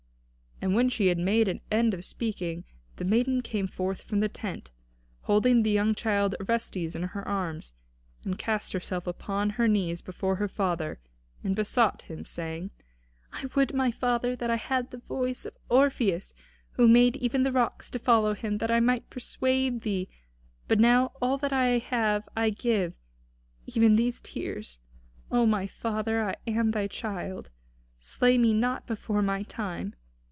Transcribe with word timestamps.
And 0.63 0.75
when 0.75 0.89
she 0.89 1.07
had 1.07 1.17
made 1.17 1.47
an 1.47 1.59
end 1.71 1.95
of 1.95 2.05
speaking, 2.05 2.65
the 2.97 3.03
maiden 3.03 3.41
came 3.41 3.65
forth 3.65 4.03
from 4.03 4.19
the 4.19 4.29
tent, 4.29 4.69
holding 5.21 5.63
the 5.63 5.71
young 5.71 5.95
child 5.95 6.35
Orestes 6.39 6.95
in 6.95 7.01
her 7.01 7.27
arms, 7.27 7.73
and 8.23 8.37
cast 8.37 8.71
herself 8.71 9.07
upon 9.07 9.49
her 9.51 9.67
knees 9.67 10.03
before 10.03 10.35
her 10.35 10.47
father, 10.47 10.99
and 11.43 11.55
besought 11.55 12.03
him, 12.03 12.25
saying: 12.25 12.69
"I 13.33 13.49
would, 13.55 13.73
my 13.73 13.89
father, 13.89 14.35
that 14.35 14.51
I 14.51 14.57
had 14.57 14.91
the 14.91 14.99
voice 14.99 15.45
of 15.47 15.57
Orpheus, 15.67 16.35
who 16.73 16.87
made 16.87 17.15
even 17.15 17.41
the 17.41 17.51
rocks 17.51 17.89
to 17.89 17.97
follow 17.97 18.35
him, 18.35 18.59
that 18.59 18.69
I 18.69 18.79
might 18.79 19.09
persuade 19.09 19.81
thee; 19.81 20.09
but 20.67 20.79
now 20.79 21.11
all 21.19 21.39
that 21.39 21.51
I 21.51 21.79
have 21.79 22.29
I 22.37 22.51
give, 22.51 22.93
even 23.65 23.95
these 23.95 24.21
tears. 24.21 24.77
O 25.31 25.47
my 25.47 25.65
father, 25.65 26.23
I 26.23 26.35
am 26.45 26.69
thy 26.69 26.85
child; 26.85 27.49
slay 27.99 28.37
me 28.37 28.53
not 28.53 28.85
before 28.85 29.23
my 29.23 29.41
time. 29.41 29.95